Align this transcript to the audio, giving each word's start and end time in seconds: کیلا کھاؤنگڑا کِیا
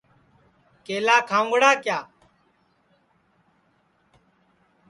کیلا 0.85 1.17
کھاؤنگڑا 1.29 1.71
کِیا 1.83 1.99